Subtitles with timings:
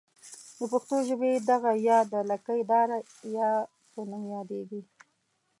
[0.57, 2.97] د پښتو ژبې دغه ۍ د لکۍ داره
[3.37, 3.49] یا
[3.91, 4.81] په نوم یادیږي.